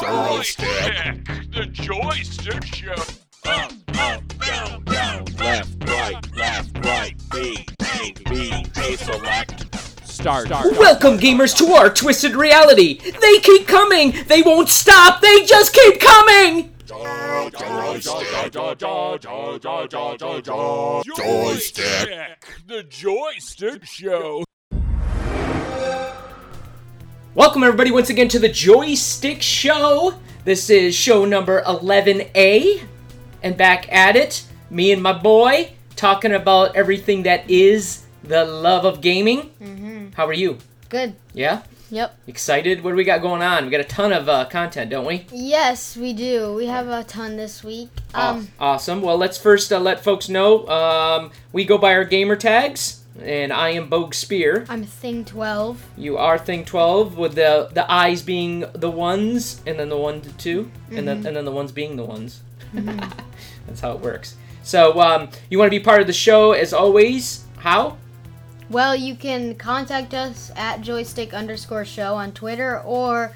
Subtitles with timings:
[0.00, 2.92] Joystick, the joystick show.
[3.46, 9.74] Up, up, down, down, left, right, left, right, B, A, B, A, select.
[10.06, 10.50] Start.
[10.50, 12.98] Welcome, gamers, to our twisted reality.
[12.98, 14.12] They keep coming.
[14.26, 15.22] They won't stop.
[15.22, 16.70] They just keep coming.
[21.16, 24.44] Joystick, the joystick show.
[27.34, 30.12] Welcome, everybody, once again to the Joystick Show.
[30.44, 32.82] This is show number 11A.
[33.42, 38.84] And back at it, me and my boy talking about everything that is the love
[38.84, 39.50] of gaming.
[39.62, 40.08] Mm-hmm.
[40.12, 40.58] How are you?
[40.90, 41.14] Good.
[41.32, 41.62] Yeah?
[41.88, 42.18] Yep.
[42.26, 42.84] Excited?
[42.84, 43.64] What do we got going on?
[43.64, 45.24] We got a ton of uh, content, don't we?
[45.32, 46.52] Yes, we do.
[46.52, 47.88] We have a ton this week.
[48.12, 49.00] Um, awesome.
[49.00, 53.52] Well, let's first uh, let folks know um, we go by our gamer tags, and
[53.52, 54.66] I am Bogue Spear.
[54.68, 55.84] I'm Thing 12.
[55.96, 60.20] You are Thing 12, with the the eyes being the ones, and then the one
[60.22, 62.40] to 2 and then and then the ones being the ones.
[62.72, 64.36] That's how it works.
[64.62, 67.44] So, um, you want to be part of the show as always?
[67.58, 67.98] How?
[68.70, 73.34] Well, you can contact us at joystick underscore show on Twitter or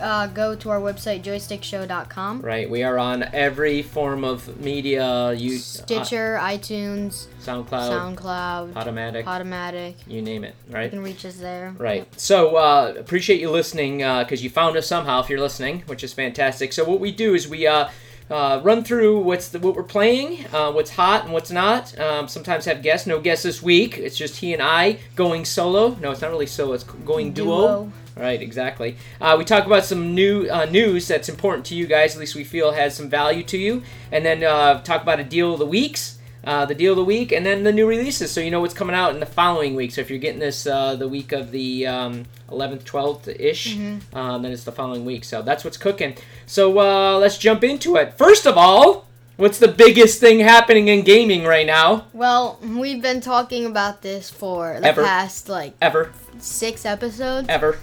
[0.00, 2.40] uh, go to our website joystickshow.com.
[2.40, 5.32] Right, we are on every form of media.
[5.32, 9.96] You Stitcher, iTunes, uh, SoundCloud, SoundCloud, Automatic, Automatic.
[10.06, 10.54] you name it.
[10.70, 10.84] Right.
[10.84, 11.74] You can reach us there.
[11.78, 12.08] Right.
[12.18, 16.12] So uh, appreciate you listening because you found us somehow if you're listening, which is
[16.12, 16.72] fantastic.
[16.72, 17.88] So what we do is we uh,
[18.30, 21.98] uh, run through what's the, what we're playing, uh, what's hot and what's not.
[21.98, 23.06] Um, sometimes have guests.
[23.06, 23.98] No guests this week.
[23.98, 25.96] It's just he and I going solo.
[26.00, 26.74] No, it's not really solo.
[26.74, 27.46] It's going duo.
[27.46, 27.92] Duo.
[28.18, 28.96] Right, exactly.
[29.20, 32.34] Uh, we talk about some new uh, news that's important to you guys, at least
[32.34, 35.58] we feel has some value to you, and then uh, talk about a deal of
[35.60, 38.50] the weeks, uh, the deal of the week, and then the new releases, so you
[38.50, 39.92] know what's coming out in the following week.
[39.92, 43.76] So if you're getting this uh, the week of the um, 11th, 12th ish,
[44.14, 45.22] um, then it's the following week.
[45.24, 46.16] So that's what's cooking.
[46.46, 48.14] So uh, let's jump into it.
[48.14, 52.06] First of all, what's the biggest thing happening in gaming right now?
[52.12, 55.04] Well, we've been talking about this for the Ever.
[55.04, 57.78] past like Ever, six episodes, ever.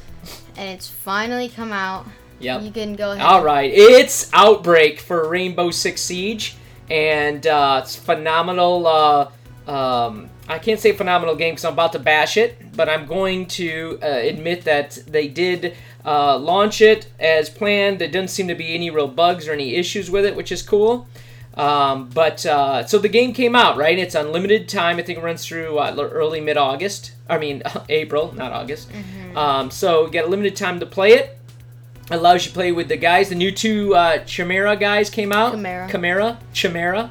[0.57, 2.05] And it's finally come out.
[2.39, 2.63] Yep.
[2.63, 3.25] You can go ahead.
[3.25, 6.57] All right, it's Outbreak for Rainbow Six Siege,
[6.89, 8.87] and uh, it's phenomenal.
[8.87, 9.31] Uh,
[9.67, 13.47] um, I can't say phenomenal game because I'm about to bash it, but I'm going
[13.47, 17.99] to uh, admit that they did uh, launch it as planned.
[17.99, 20.61] There doesn't seem to be any real bugs or any issues with it, which is
[20.61, 21.07] cool.
[21.55, 23.97] Um, but uh, so the game came out, right?
[23.97, 24.97] It's unlimited time.
[24.97, 27.13] I think it runs through uh, early mid August.
[27.29, 28.89] I mean April, not August.
[29.35, 31.37] Um, so you got a limited time to play it
[32.11, 33.29] allows you to play with the guys.
[33.29, 35.51] The new two uh, Chimera guys came out.
[35.53, 35.89] Chimera.
[35.89, 36.39] Chimera.
[36.53, 37.09] Chimera.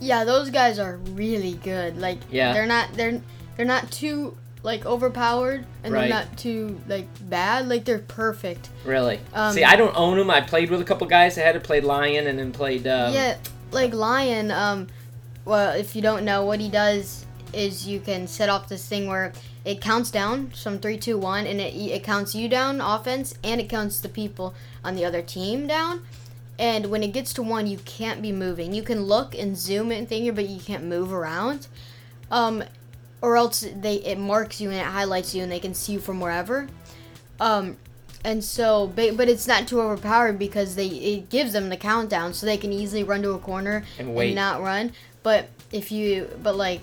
[0.00, 1.98] Yeah, those guys are really good.
[1.98, 2.52] Like, Yeah.
[2.52, 3.20] they're not they're
[3.56, 6.02] they're not too like overpowered, and Right.
[6.02, 7.68] they're not too like bad.
[7.68, 8.68] Like they're perfect.
[8.84, 9.20] Really.
[9.32, 10.30] Um, See, I don't own them.
[10.30, 11.36] I played with a couple guys.
[11.38, 12.86] I had to play Lion and then played.
[12.86, 13.36] Um, yeah,
[13.70, 14.50] like Lion.
[14.50, 14.88] Um,
[15.44, 19.06] well, if you don't know, what he does is you can set off this thing
[19.06, 19.32] where
[19.64, 23.60] it counts down from three, two, one, and it it counts you down offense, and
[23.60, 24.54] it counts the people
[24.84, 26.02] on the other team down.
[26.58, 28.72] And when it gets to one, you can't be moving.
[28.74, 31.66] You can look and zoom and thing, but you can't move around.
[32.30, 32.62] Um,
[33.20, 35.98] or else they it marks you and it highlights you, and they can see you
[36.00, 36.68] from wherever.
[37.40, 37.76] Um,
[38.24, 42.34] and so, but, but it's not too overpowered because they it gives them the countdown,
[42.34, 44.34] so they can easily run to a corner And wait.
[44.34, 44.92] not run.
[45.22, 46.82] But if you, but like,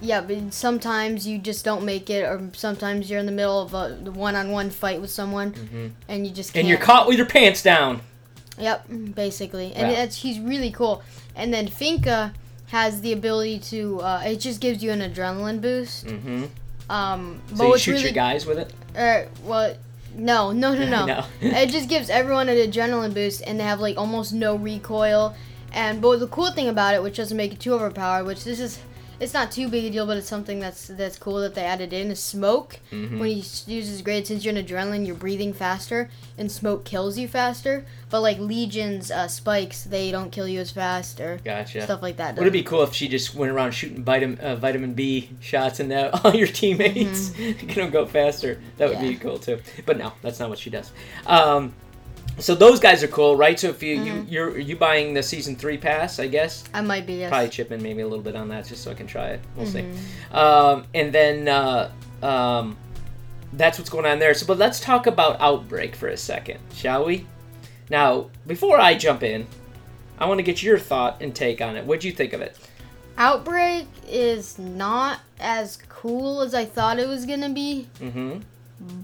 [0.00, 3.74] yeah, but sometimes you just don't make it, or sometimes you're in the middle of
[3.74, 6.54] a one-on-one fight with someone, and you just can't.
[6.54, 6.58] Mm-hmm.
[6.60, 8.00] And you're caught with your pants down.
[8.58, 11.02] Yep, basically, and that's he's really cool.
[11.36, 12.32] And then Finka
[12.68, 14.00] has the ability to.
[14.00, 16.06] Uh, it just gives you an adrenaline boost.
[16.06, 16.44] Mm-hmm.
[16.90, 18.72] Um, but So you shoot really your guys with it.
[18.96, 19.76] uh, well,
[20.14, 21.06] no, no, no, no.
[21.06, 21.24] No.
[21.42, 25.34] it just gives everyone an adrenaline boost, and they have like almost no recoil.
[25.72, 28.58] And but the cool thing about it, which doesn't make it too overpowered, which this
[28.58, 28.80] is,
[29.20, 31.92] it's not too big a deal, but it's something that's that's cool that they added
[31.92, 32.78] in is smoke.
[32.92, 33.18] Mm-hmm.
[33.18, 37.18] When he s- uses grade, since you're in adrenaline, you're breathing faster, and smoke kills
[37.18, 37.84] you faster.
[38.10, 41.82] But like Lesion's uh, spikes, they don't kill you as fast or Gotcha.
[41.82, 42.36] stuff like that.
[42.36, 45.80] Would it be cool if she just went around shooting vitamin uh, vitamin B shots
[45.80, 47.30] and now all your teammates
[47.68, 48.60] can go faster?
[48.76, 49.22] That would be Mm-hmm.
[49.28, 49.60] Cool too.
[49.84, 50.92] But no, that's not what she does.
[51.26, 51.72] Um,
[52.38, 53.58] so those guys are cool, right?
[53.58, 54.28] So if you, you Mm-hmm.
[54.32, 56.64] you're are you buying the season three pass, I guess.
[56.74, 57.30] I might be yes.
[57.30, 59.40] Probably chipping maybe a little bit on that just so I can try it.
[59.56, 59.96] We'll Mm-hmm.
[59.96, 60.34] see.
[60.34, 61.90] Um, and then uh,
[62.22, 62.76] um,
[63.52, 64.34] that's what's going on there.
[64.34, 67.26] So, but let's talk about Outbreak for a second, shall we?
[67.90, 69.46] Now, before I jump in,
[70.18, 71.84] I want to get your thought and take on it.
[71.84, 72.56] What'd you think of it?
[73.16, 77.88] Outbreak is not as cool as I thought it was gonna be.
[78.00, 78.40] Mm-hmm.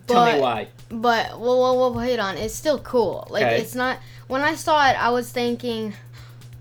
[0.06, 0.68] But, Tell me why.
[0.88, 2.36] But well, well, well, wait on.
[2.36, 3.26] It's still cool.
[3.30, 3.60] Like Okay.
[3.60, 3.98] it's not.
[4.28, 5.94] When I saw it, I was thinking,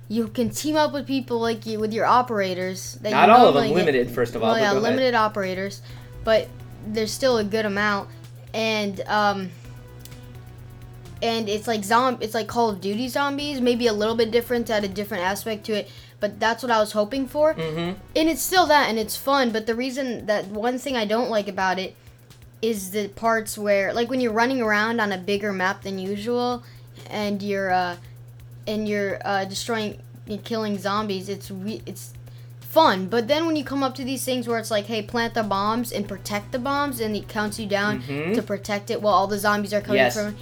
[0.09, 2.95] you can team up with people like you with your operators.
[3.01, 4.11] That Not you all of them get- limited.
[4.11, 4.83] First of all, Well, yeah, go ahead.
[4.83, 5.81] limited operators,
[6.23, 6.47] but
[6.87, 8.09] there's still a good amount,
[8.53, 9.49] and um,
[11.21, 14.67] and it's like zom, it's like Call of Duty zombies, maybe a little bit different,
[14.67, 15.89] had a different aspect to it,
[16.19, 17.97] but that's what I was hoping for, Mm-hmm.
[18.15, 19.51] and it's still that, and it's fun.
[19.51, 21.95] But the reason that one thing I don't like about it
[22.63, 26.63] is the parts where, like, when you're running around on a bigger map than usual,
[27.09, 27.97] and you're uh,
[28.65, 31.27] and you're uh, destroying, and killing zombies.
[31.27, 32.13] It's re- it's
[32.61, 33.07] fun.
[33.07, 35.43] But then when you come up to these things where it's like, hey, plant the
[35.43, 38.33] bombs and protect the bombs, and it counts you down Mhm.
[38.35, 40.15] to protect it while all the zombies are coming Yes.
[40.15, 40.35] from.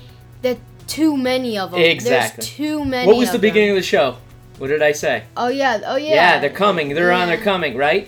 [0.43, 0.57] There
[0.87, 1.79] too many of them.
[1.79, 2.41] Exactly.
[2.43, 3.07] There's too many.
[3.07, 3.41] What was the them.
[3.41, 4.17] beginning of the show?
[4.59, 5.23] What did I say?
[5.35, 5.79] Oh yeah.
[5.85, 6.13] Oh yeah.
[6.15, 6.93] Yeah, they're coming.
[6.93, 7.27] They're on.
[7.27, 7.75] They're coming.
[7.77, 8.07] Right.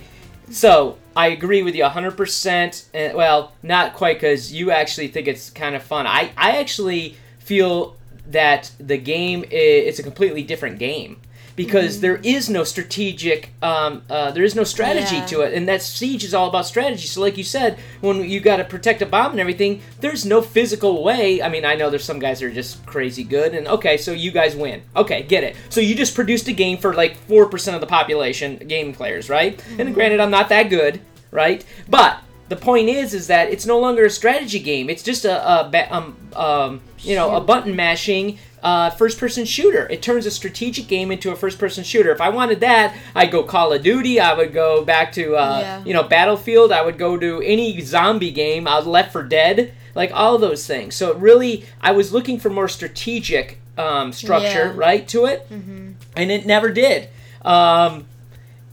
[0.50, 2.84] So I agree with you 100%.
[2.92, 6.06] And, well, not quite because you actually think it's kind of fun.
[6.06, 7.96] I, I actually feel
[8.26, 11.18] that the game is, it's a completely different game
[11.56, 15.26] because there is no strategic um, uh, there is no strategy Yeah.
[15.26, 15.54] to it.
[15.54, 17.06] And that siege is all about strategy.
[17.06, 20.42] So like you said when you got to protect a bomb and everything there's no
[20.42, 21.42] physical way.
[21.42, 24.12] I mean i know there's some guys that are just crazy good and okay so
[24.12, 24.82] you guys win.
[24.96, 25.56] Okay get it.
[25.70, 29.62] So you just produced a game for like 4% of the population game players right?
[29.78, 31.00] And granted i'm not that good
[31.30, 31.64] right?
[31.88, 32.18] But
[32.48, 34.90] the point is is that it's no longer a strategy game.
[34.90, 39.86] It's just a, a um, um, you know a button mashing uh, first person shooter
[39.90, 43.30] it turns a strategic game into a first person shooter if i wanted that i'd
[43.30, 45.84] go call of duty i would go back to uh, Yeah.
[45.84, 49.72] you know battlefield i would go to any zombie game i was Left 4 Dead
[49.94, 54.66] like all those things so it really i was looking for more strategic um, structure
[54.68, 54.72] Yeah.
[54.74, 55.92] right to it Mm-hmm.
[56.16, 57.08] and it never did
[57.44, 58.06] um,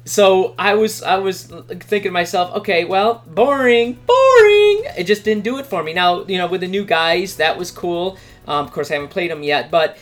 [0.05, 4.81] so I was I was thinking to myself, okay, well, boring, boring.
[4.97, 5.93] It just didn't do it for me.
[5.93, 8.17] Now you know with the new guys, that was cool.
[8.47, 9.97] Um, of course, I haven't played them yet, but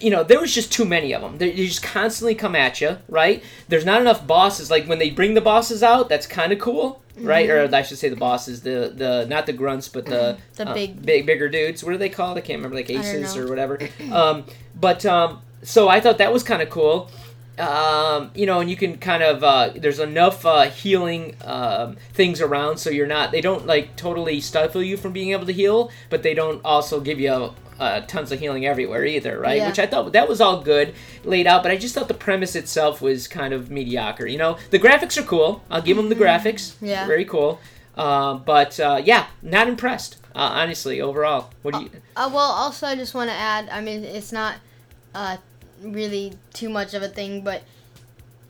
[0.00, 1.38] you know there was just too many of them.
[1.38, 3.42] They, they just constantly come at you, right?
[3.68, 4.70] There's not enough bosses.
[4.70, 7.48] Like when they bring the bosses out, that's kind of cool, right?
[7.48, 10.74] Or I should say the bosses, the the not the grunts, but the The uh,
[10.74, 11.82] big- big bigger dudes.
[11.82, 12.36] What are they called?
[12.36, 13.78] I can't remember, like aces or whatever.
[14.12, 14.44] Um,
[14.78, 17.10] but um, so I thought that was kind of cool
[17.58, 22.40] um, you know, and you can kind of uh, there's enough uh, healing um, things
[22.40, 25.90] around, so you're not they don't like totally stifle you from being able to heal,
[26.10, 29.58] but they don't also give you uh, tons of healing everywhere either, right?
[29.58, 29.68] Yeah.
[29.68, 30.94] Which I thought that was all good
[31.24, 34.26] laid out, but I just thought the premise itself was kind of mediocre.
[34.26, 35.62] You know, the graphics are cool.
[35.70, 36.72] I'll give them the graphics.
[36.74, 36.86] Mm-hmm.
[36.86, 37.06] Yeah.
[37.06, 37.60] very cool.
[37.96, 40.16] Uh, but uh, yeah, not impressed.
[40.34, 41.50] Uh, honestly, overall.
[41.62, 41.90] What do you?
[42.16, 43.68] Uh, well, also I just want to add.
[43.68, 44.56] I mean, it's not
[45.14, 45.36] uh,
[45.82, 47.62] really too much of a thing, but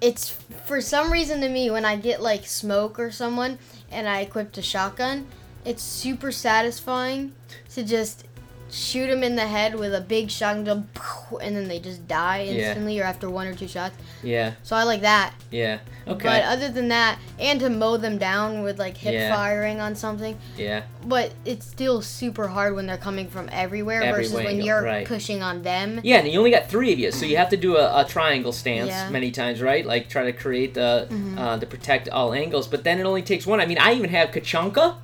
[0.01, 0.31] it's
[0.67, 3.59] for some reason to me when I get like smoke or someone
[3.91, 5.27] and I equip a shotgun,
[5.65, 7.33] it's super satisfying
[7.73, 8.25] to just
[8.71, 10.89] shoot them in the head with a big shotgun,
[11.41, 12.53] and then they just die Yeah.
[12.69, 13.95] instantly or after one or two shots.
[14.23, 15.33] Yeah, So I like that.
[15.51, 15.79] yeah.
[16.07, 16.25] Okay.
[16.25, 19.35] But other than that, and to mow them down with like hip Yeah.
[19.35, 20.83] firing on something, yeah.
[21.07, 25.07] but it's still super hard when they're coming from everywhere Every versus when you're right.
[25.07, 26.01] pushing on them.
[26.03, 28.05] Yeah, and you only got three of you, so you have to do a, a
[28.05, 29.09] triangle stance Yeah.
[29.11, 29.87] many times, right?
[29.87, 31.39] Like try to create the Mhm.
[31.39, 32.67] uh, to protect all angles.
[32.67, 33.61] But then it only takes one.
[33.61, 34.97] I mean, I even have Kachanka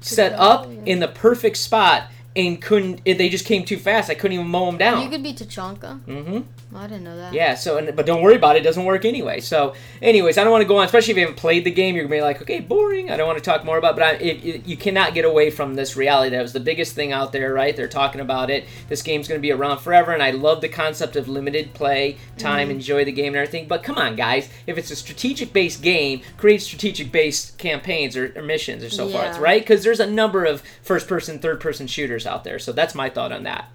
[0.00, 2.04] set up in the perfect spot,
[2.36, 3.04] and couldn't.
[3.04, 4.10] They just came too fast.
[4.10, 5.02] I couldn't even mow them down.
[5.02, 6.00] You could be Tachanka.
[6.04, 6.40] mm-hmm.
[6.74, 7.32] I didn't know that.
[7.32, 7.54] Yeah.
[7.56, 8.60] So, and, but don't worry about it.
[8.60, 9.40] It doesn't work anyway.
[9.40, 11.96] So, anyways, I don't want to go on, especially if you haven't played the game.
[11.96, 13.10] You're gonna be like, okay, boring.
[13.10, 13.94] I don't want to talk more about.
[13.94, 16.36] It, but I, it, it, you cannot get away from this reality.
[16.36, 17.74] That was the biggest thing out there, right?
[17.76, 18.66] They're talking about it.
[18.88, 22.68] This game's gonna be around forever, and I love the concept of limited play time,
[22.68, 22.76] Mm-hmm.
[22.76, 23.66] enjoy the game and everything.
[23.66, 28.84] But come on, guys, if it's a strategic-based game, create strategic-based campaigns or, or missions
[28.84, 29.32] or so Yeah.
[29.32, 29.60] forth, right?
[29.60, 32.58] Because there's a number of first-person, third-person shooters out there.
[32.58, 33.68] So that's my thought on that.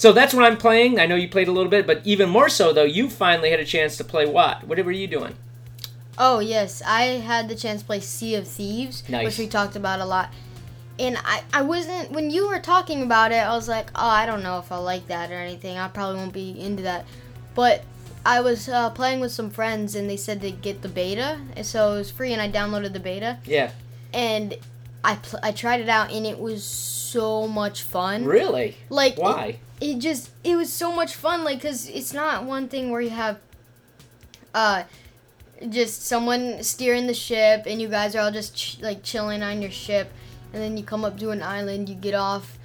[0.00, 0.98] So that's what I'm playing.
[0.98, 3.60] I know you played a little bit, but even more so though, you finally had
[3.60, 4.66] a chance to play what?
[4.66, 5.34] What were you doing?
[6.16, 9.26] Oh yes, I had the chance to play Sea of Thieves, Nice.
[9.26, 10.32] which we talked about a lot.
[10.98, 14.24] And I, I wasn't when you were talking about it, I was like, oh, I
[14.24, 15.76] don't know if I like that or anything.
[15.76, 17.04] I probably won't be into that.
[17.54, 17.84] But
[18.24, 21.66] I was uh, playing with some friends, and they said to get the beta, and
[21.66, 23.70] so it was free, and I downloaded the beta, Yeah.
[24.14, 24.56] and
[25.04, 28.24] I pl- I tried it out, and it was so much fun.
[28.24, 28.78] Really?
[28.88, 29.44] Like Why?
[29.44, 33.10] it just it was so much fun like because it's not one thing where you
[33.10, 33.38] have
[34.54, 34.82] uh
[35.68, 39.60] just someone steering the ship and you guys are all just ch- like chilling on
[39.60, 40.10] your ship
[40.52, 42.58] and then you come up to an island you get off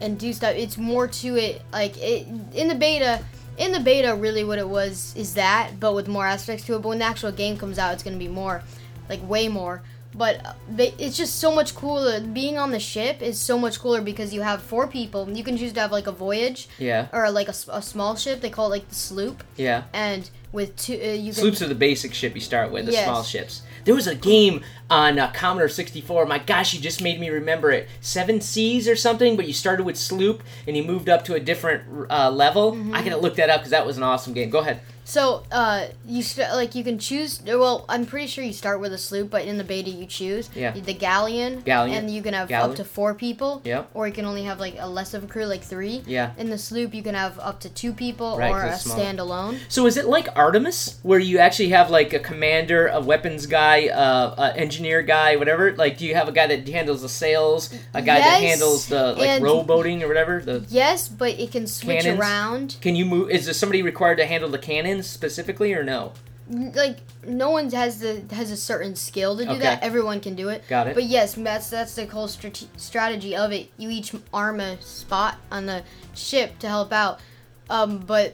[0.00, 0.54] and do stuff.
[0.54, 3.24] It's more to it like it in the beta
[3.56, 6.82] in the beta really what it was is that but with more aspects to it.
[6.82, 8.62] But when the actual game comes out it's going to be more
[9.08, 9.82] like way more
[10.18, 12.20] But it's just so much cooler.
[12.20, 15.30] Being on the ship is so much cooler because you have four people.
[15.30, 17.06] You can choose to have like a voyage Yeah.
[17.12, 18.40] or like a small ship.
[18.40, 19.44] They call it like the sloop.
[19.56, 19.84] Yeah.
[19.92, 21.40] And with two, uh, you can.
[21.42, 23.04] Sloops are the basic ship you start with, the Yes.
[23.04, 23.62] small ships.
[23.84, 26.26] There was a game on uh, Commodore 64.
[26.26, 27.88] My gosh, you just made me remember it.
[28.00, 31.40] Seven Seas or something, but you started with sloop and you moved up to a
[31.40, 32.72] different uh, level.
[32.72, 32.94] Mm-hmm.
[32.94, 34.50] I gotta look that up because that was an awesome game.
[34.50, 34.80] Go ahead.
[35.08, 37.40] So, uh, you st- like you can choose.
[37.46, 40.50] Well, I'm pretty sure you start with a sloop, but in the beta you choose
[40.54, 40.72] Yeah.
[40.72, 41.96] the galleon, Galleon.
[41.96, 42.72] and you can have Galleon.
[42.72, 43.62] up to four people.
[43.64, 43.88] Yep.
[43.94, 46.02] Or you can only have like a less of a crew, like three.
[46.06, 46.32] Yeah.
[46.36, 49.02] In the sloop, you can have up to two people Right, or a it's smaller.
[49.02, 49.58] standalone.
[49.70, 53.88] So is it like Artemis, where you actually have like a commander, a weapons guy,
[53.88, 55.74] uh, a engineer guy, whatever?
[55.74, 59.14] Like, do you have a guy that handles the sails, a guy that handles the
[59.14, 60.42] like rowboating or whatever?
[60.44, 62.20] The Yes, but it can switch Cannons?
[62.20, 62.76] around.
[62.82, 63.30] can you move?
[63.30, 64.58] Is there somebody required to handle the
[65.06, 66.12] specifically, or no?
[66.50, 69.60] Like no one has the has a certain skill to do Okay.
[69.60, 69.82] that.
[69.82, 70.64] Everyone can do it.
[70.66, 70.94] Got it.
[70.94, 73.68] But yes, that's that's the whole strate- strategy of it.
[73.76, 75.82] You each arm a spot on the
[76.14, 77.20] ship to help out.
[77.68, 78.32] Um, but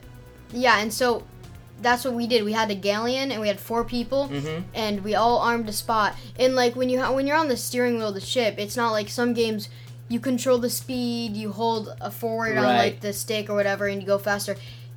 [0.52, 1.24] yeah, and so
[1.82, 2.44] that's what we did.
[2.44, 4.62] We had a galleon and we had four people, Mhm.
[4.74, 6.14] and we all armed a spot.
[6.38, 8.76] And like when you ha- when you're on the steering wheel of the ship, it's
[8.76, 9.68] not like some games.
[10.08, 11.34] You control the speed.
[11.36, 14.54] You hold a forward on like the stick or whatever, and you go faster.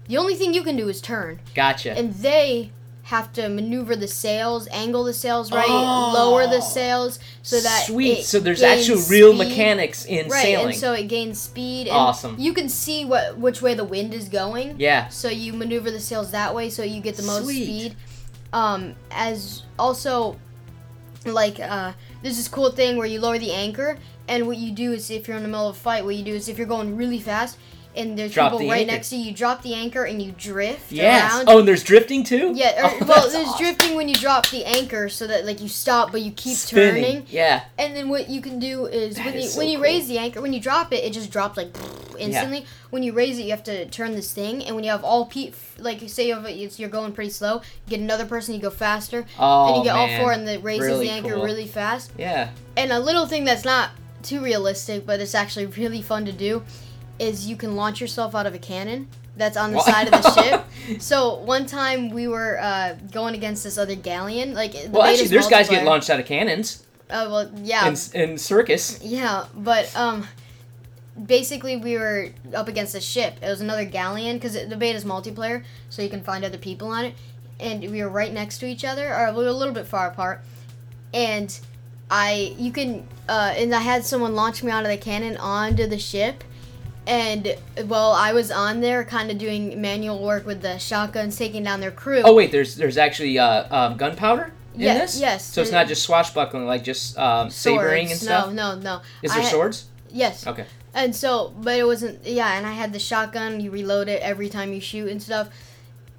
[0.07, 1.91] The only thing you can do is turn Gotcha.
[1.97, 2.71] and they
[3.03, 6.11] have to maneuver the sails, angle the sails right, Oh.
[6.13, 8.23] lower the sails so that Sweet.
[8.25, 9.47] So there's actual real speed.
[9.47, 10.65] mechanics in right, sailing.
[10.67, 11.87] and so it gains speed.
[11.87, 12.35] And Awesome.
[12.37, 14.75] You can see what which way the wind is going.
[14.77, 15.07] yeah.
[15.07, 17.63] So you maneuver the sails that way, so you get the most Sweet.
[17.63, 17.95] speed.
[18.53, 20.37] Um, as also,
[21.25, 23.97] like uh, there's this cool thing where you lower the anchor,
[24.27, 26.23] and what you do is if you're in the middle of a fight, what you
[26.23, 27.57] do is if you're going really fast
[27.97, 28.91] and there's Drop people the right anchor.
[28.93, 31.33] next to you, you drop the anchor and you drift Yes.
[31.33, 31.49] around.
[31.49, 32.53] Oh, and there's drifting too.
[32.55, 33.63] Yeah, or, Oh, well, there's awesome.
[33.65, 37.03] drifting when you drop the anchor, so that like you stop, but you keep Spinning.
[37.03, 37.25] turning.
[37.29, 37.63] Yeah.
[37.77, 39.83] And then what you can do is That when is you so when you cool.
[39.83, 41.75] raise the anchor, when you drop it, it just drops like
[42.19, 42.59] instantly.
[42.59, 42.65] Yeah.
[42.89, 45.25] When you raise it, you have to turn this thing, and when you have all
[45.25, 48.61] pe like say you have, it's, you're going pretty slow, you get another person, you
[48.61, 50.13] go faster, Oh and you oh, get man.
[50.15, 51.43] all four, and it raises Really the anchor cool.
[51.43, 52.11] really fast.
[52.17, 52.49] Yeah.
[52.77, 53.89] And a little thing that's not
[54.23, 56.63] too realistic, but it's actually really fun to do,
[57.19, 59.85] is you can launch yourself out of a cannon that's on the What?
[59.85, 60.63] side of the ship.
[61.01, 64.53] So one time we were uh, going against this other galleon.
[64.53, 67.95] Like the Well, actually, there's guys get launched out of cannons Uh, well, yeah, in,
[68.31, 68.99] in circus.
[69.03, 70.25] yeah, but um,
[71.25, 73.35] basically we were up against a ship.
[73.41, 76.87] It was another galleon because the beta is multiplayer, so you can find other people
[76.89, 77.15] on it.
[77.59, 80.07] And we were right next to each other, or we were a little bit far
[80.07, 80.43] apart.
[81.13, 81.57] And
[82.09, 85.87] I, you can, uh, and I had someone launch me out of the cannon onto
[85.87, 86.43] the ship.
[87.07, 91.63] And well, I was on there, kind of doing manual work with the shotguns, taking
[91.63, 92.21] down their crew.
[92.25, 95.17] Oh wait, there's there's actually uh, um, gunpowder in Yeah, this.
[95.17, 95.45] yes.
[95.45, 98.51] So it's not just swashbuckling, like just um, sabering and stuff.
[98.51, 99.01] No, no, no.
[99.23, 99.85] Is there had- swords?
[100.09, 100.45] Yes.
[100.45, 100.65] Okay.
[100.93, 102.25] And so, but it wasn't.
[102.25, 103.61] Yeah, and I had the shotgun.
[103.61, 105.47] You reload it every time you shoot and stuff.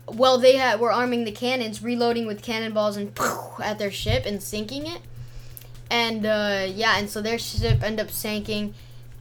[0.07, 3.13] Well, they had were arming the cannons, reloading with cannonballs and
[3.63, 5.03] at their ship and sinking it.
[5.91, 8.73] And uh, yeah, and so their ship ended up sinking.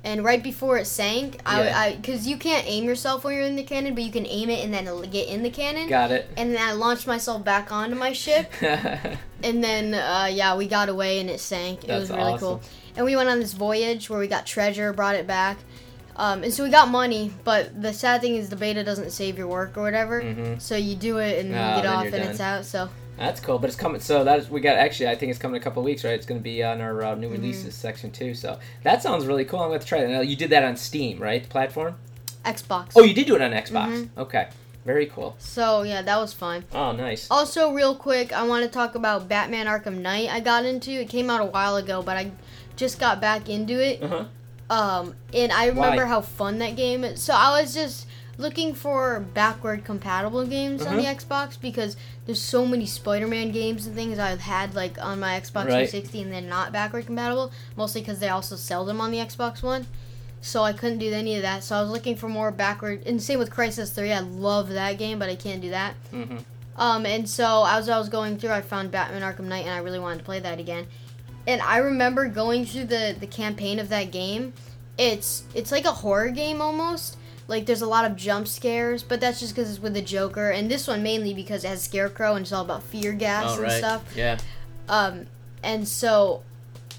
[0.08, 1.42] And right before it sank, Yeah.
[1.76, 4.26] I, I, because you can't aim yourself when you're in the cannon, but you can
[4.26, 5.90] aim it and then get in the cannon.
[5.90, 6.30] Got it.
[6.38, 8.52] and then I launched myself back onto my ship.
[9.44, 11.84] And then, uh, yeah, we got away and it sank.
[11.84, 12.40] It was really awesome.
[12.40, 12.62] cool.
[12.96, 15.58] And we went on this voyage where we got treasure, brought it back.
[16.16, 19.38] Um, and so we got money, but the sad thing is the beta doesn't save
[19.38, 20.24] your work or whatever.
[20.24, 20.60] Mhm.
[20.60, 22.22] So you do it and Ah, you get off and done.
[22.24, 22.66] it's out.
[22.66, 24.00] So That's cool, but it's coming.
[24.00, 25.10] So that's we got actually.
[25.10, 26.14] I think it's coming in a couple of weeks, right?
[26.14, 27.22] It's going to be on our uh, Mm-hmm.
[27.22, 28.34] new releases section too.
[28.36, 29.60] So that sounds really cool.
[29.60, 30.10] I'm going to try that.
[30.10, 31.42] Now you did that on Steam, right?
[31.42, 31.96] The platform.
[32.46, 32.92] Xbox.
[32.96, 33.90] Oh, you did do it on Xbox.
[34.06, 34.20] Mm-hmm.
[34.20, 34.48] Okay,
[34.86, 35.36] very cool.
[35.40, 36.64] So yeah, that was fun.
[36.74, 37.28] Oh, nice.
[37.30, 40.30] Also, real quick, I want to talk about Batman Arkham Knight.
[40.30, 42.32] I got into it came out a while ago, but I
[42.76, 44.02] just got back into it.
[44.04, 44.26] Uh huh.
[44.70, 46.10] Um, and I remember Why?
[46.10, 47.22] how fun that game is.
[47.22, 48.06] So I was just
[48.38, 51.16] looking for backward compatible games on the Uh-huh.
[51.16, 55.66] Xbox because there's so many Spider-Man games and things I've had like on my Xbox
[55.66, 55.90] Right.
[55.90, 57.52] 360 and they're not backward compatible.
[57.76, 59.88] Mostly because they also sell them on the Xbox One.
[60.40, 61.64] So I couldn't do any of that.
[61.64, 63.02] So I was looking for more backward.
[63.08, 64.12] And same with Crysis 3.
[64.14, 65.96] I love that game, but I can't do that.
[66.12, 66.38] hmm
[66.78, 69.80] Um, and so as I was going through, I found Batman Arkham Knight, and I
[69.80, 70.86] really wanted to play that again.
[71.48, 74.54] And I remember going through the the campaign of that game.
[74.96, 77.17] It's it's like a horror game almost.
[77.48, 80.50] Like there's a lot of jump scares, but that's just because it's with the Joker.
[80.50, 83.54] And this one mainly because it has Scarecrow and it's all about fear gas All
[83.56, 83.72] and right.
[83.78, 84.04] stuff.
[84.16, 84.38] Yeah.
[84.90, 85.28] Um,
[85.64, 86.44] and so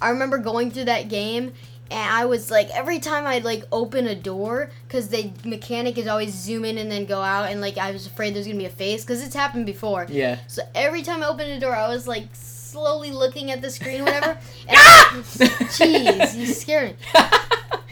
[0.01, 1.53] I remember going through that game,
[1.91, 6.07] and I was like, every time I'd like open a door, because the mechanic is
[6.07, 8.67] always zoom in and then go out, and like I was afraid there's gonna be
[8.67, 10.07] a face, because it's happened before.
[10.09, 10.39] Yeah.
[10.49, 14.05] So every time I opened a door, I was like slowly looking at the screen,
[14.05, 14.39] whatever.
[14.69, 15.23] And I-
[15.71, 16.91] Jeez, you scared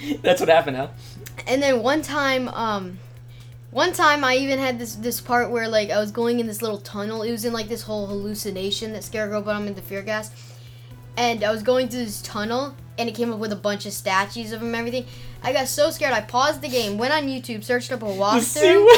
[0.02, 0.16] me.
[0.22, 0.88] That's what happened, huh?
[1.46, 2.98] And then one time, um,
[3.70, 6.62] one time I even had this this part where like I was going in this
[6.62, 7.22] little tunnel.
[7.22, 10.30] It was in like this whole hallucination that Scarecrow put him into fear gas,
[11.16, 13.92] and I was going through this tunnel, and it came up with a bunch of
[13.92, 15.06] statues of him, and everything.
[15.42, 16.12] I got so scared.
[16.12, 18.88] I paused the game, went on YouTube, searched up a walkthrough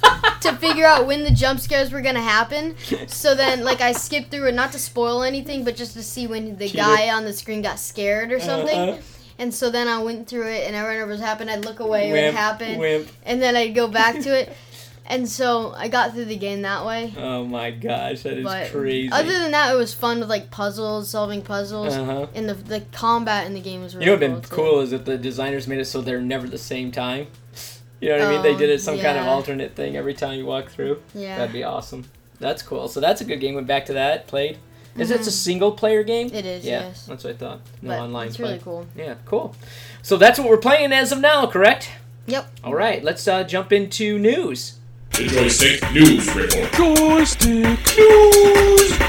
[0.40, 2.74] to figure out when the jump scares were gonna happen.
[3.06, 6.26] So then, like, I skipped through it, not to spoil anything, but just to see
[6.26, 6.78] when the Cheater.
[6.78, 8.78] guy on the screen got scared or something.
[8.78, 8.98] Uh-uh.
[9.40, 12.12] And so then I went through it, and whenever it was happened, I'd look away
[12.12, 13.08] when it happened, wimp.
[13.24, 14.52] and then I'd go back to it.
[15.06, 17.12] And so I got through the game that way.
[17.18, 19.10] Oh my gosh, that is But crazy.
[19.10, 22.28] other than that, it was fun with like puzzles, solving puzzles, uh-huh.
[22.32, 24.56] and the the combat in the game was You really know what would have been
[24.56, 24.70] cool.
[24.74, 27.26] cool is if the designers made it so they're never the same time.
[28.00, 28.42] You know what I mean?
[28.42, 31.02] They Oh, did it some kind of alternate thing every time you walk through.
[31.12, 32.04] Yeah, That'd be awesome.
[32.38, 32.86] That's cool.
[32.86, 33.56] So that's a good game.
[33.56, 34.28] Went back to that.
[34.28, 34.58] Played.
[35.00, 36.28] Is it a single player game?
[36.28, 36.36] Mm-hmm.
[36.36, 36.64] it is.
[36.64, 37.60] yeah, yes, that's what I thought.
[37.80, 38.50] No but online it's play.
[38.50, 38.86] really cool.
[38.94, 39.54] Yeah, cool.
[40.02, 41.90] So that's what we're playing as of now, correct?
[42.26, 42.50] Yep.
[42.64, 44.78] All right, let's uh, jump into news.
[45.12, 46.72] The Joystick News Report.
[46.72, 49.00] Joystick News.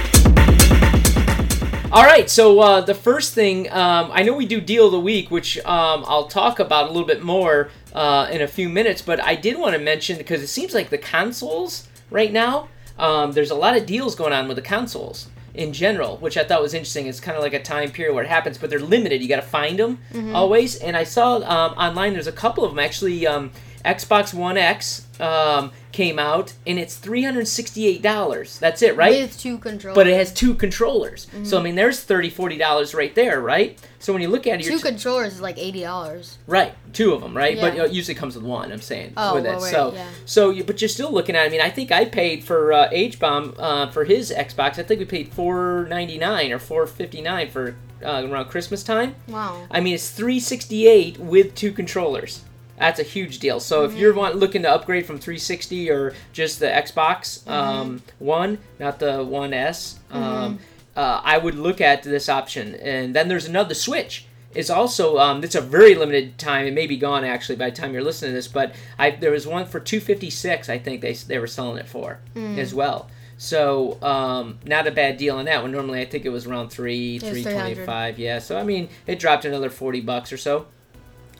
[1.91, 4.99] All right, so uh, the first thing, um, I know we do deal of the
[4.99, 9.01] week, which um, I'll talk about a little bit more uh, in a few minutes,
[9.01, 13.33] but I did want to mention because it seems like the consoles right now, um,
[13.33, 16.61] there's a lot of deals going on with the consoles in general, which I thought
[16.61, 17.07] was interesting.
[17.07, 19.21] It's kind of like a time period where it happens, but they're limited.
[19.21, 19.99] You got to find them
[20.33, 20.75] always.
[20.77, 23.27] And I saw um, online there's a couple of them actually.
[23.27, 23.51] Um,
[23.83, 28.59] Xbox One X um, came out, and it's three hundred sixty-eight dollars.
[28.59, 29.21] That's it, right?
[29.21, 29.95] With two controllers.
[29.95, 31.27] but it has two controllers.
[31.43, 33.77] So I mean, there's 30 40 dollars right there, right?
[33.99, 36.37] So when you look at it, two t- controllers is like eighty dollars.
[36.47, 37.59] right, two of them, right?
[37.59, 37.83] But Yeah.
[37.85, 38.71] it usually comes with one.
[38.71, 39.61] I'm saying Oh, with well, it.
[39.63, 40.07] right, so yeah.
[40.25, 41.45] so you, but you're still looking at.
[41.45, 44.79] I mean, I think I paid for uh, H bomb uh, for his Xbox.
[44.79, 49.15] I think we paid 4.99 or 4.59 for uh, around Christmas time.
[49.27, 49.67] Wow.
[49.69, 52.43] I mean, it's 368 with two controllers.
[52.81, 53.59] That's a huge deal.
[53.59, 53.99] So if Mm-hmm.
[53.99, 57.49] you're want, looking to upgrade from 360 or just the Xbox Mm-hmm.
[57.51, 60.59] um, One, not the One S, um,
[60.95, 62.75] uh, I would look at this option.
[62.75, 64.25] And then there's another Switch.
[64.53, 66.65] It's also um, it's a very limited time.
[66.65, 68.49] It may be gone actually by the time you're listening to this.
[68.49, 70.67] But I there was one for 256.
[70.67, 72.57] I think they they were selling it for Mm.
[72.57, 73.09] as well.
[73.37, 75.71] So um, not a bad deal on that one.
[75.71, 77.53] Normally I think it was around three three 300.
[77.75, 78.19] twenty five.
[78.19, 78.39] Yeah.
[78.39, 80.65] So I mean it dropped another 40 bucks or so.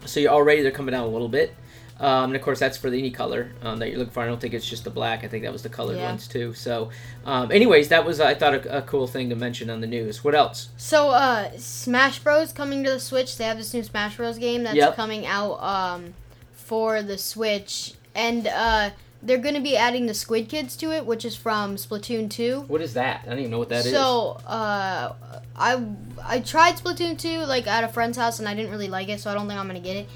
[0.06, 1.56] So you're already they're coming down a little bit.
[2.00, 4.22] Um, and of course, that's for the any color um, that you're looking for.
[4.22, 5.24] I don't think it's just the black.
[5.24, 6.10] I think that was the colored Yeah.
[6.10, 6.56] ones too.
[6.56, 6.90] So,
[7.26, 10.24] um, anyways, that was I thought a, a cool thing to mention on the news.
[10.24, 10.70] What else?
[10.78, 12.54] So, uh, Smash Bros.
[12.54, 13.38] coming to the Switch.
[13.38, 14.40] They have this new Smash Bros.
[14.40, 14.96] game that's Yep.
[14.96, 16.16] coming out um,
[16.54, 18.90] for the Switch, and uh,
[19.24, 22.62] they're going to be adding the Squid Kids to it, which is from Splatoon 2.
[22.62, 23.22] What is that?
[23.26, 23.92] I don't even know what that is.
[23.92, 25.14] so, uh,
[25.56, 25.86] I
[26.24, 29.20] I tried Splatoon 2 like at a friend's house, and I didn't really like it,
[29.20, 30.10] so I don't think I'm gonna get it.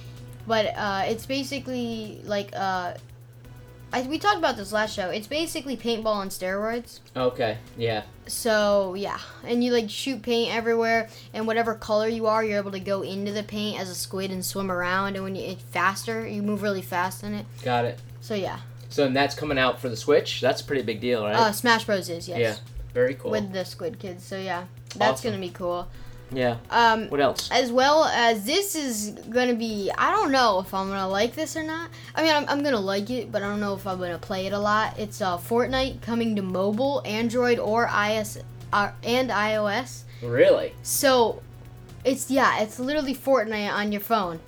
[0.47, 2.93] But uh, it's basically like uh,
[3.93, 5.09] I, we talked about this last show.
[5.09, 6.99] It's basically paintball on steroids.
[7.15, 7.57] Okay.
[7.77, 8.03] Yeah.
[8.27, 12.71] So yeah, and you like shoot paint everywhere, and whatever color you are, you're able
[12.71, 15.15] to go into the paint as a squid and swim around.
[15.15, 17.45] And when you it's faster, you move really fast in it.
[17.63, 17.99] Got it.
[18.21, 18.59] So yeah,
[18.95, 20.39] So and that's coming out for the Switch.
[20.39, 21.35] That's a pretty big deal, right?
[21.35, 22.55] uh, Smash Bros is yes, Yeah.
[22.93, 23.31] Very cool.
[23.31, 24.23] with the Squid Kids.
[24.23, 24.63] So yeah,
[24.95, 25.31] that's Awesome.
[25.31, 25.85] gonna be cool.
[26.31, 26.55] yeah.
[26.69, 27.49] Um, What else?
[27.51, 31.55] as well as this is gonna be i don't know if i'm gonna like this
[31.55, 33.99] or not i mean i'm, I'm gonna like it but i don't know if i'm
[33.99, 38.39] gonna play it a lot it's uh, fortnite coming to mobile android or is
[38.73, 40.73] uh, and ios Really?
[40.81, 41.43] so
[42.03, 44.39] it's yeah it's literally fortnite on your phone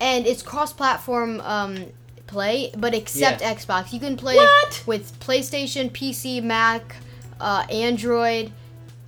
[0.00, 1.86] and it's cross-platform um,
[2.26, 3.54] play but except Yeah.
[3.54, 4.82] xbox you can play What?
[4.86, 6.96] with playstation pc mac
[7.40, 8.52] uh, android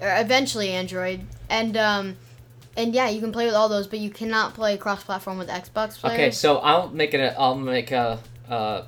[0.00, 2.16] or eventually android and um,
[2.76, 5.98] and yeah you can play with all those but you cannot play cross-platform with xbox
[5.98, 7.34] players Okay, so I'll make it.
[7.38, 8.82] I'll make a, uh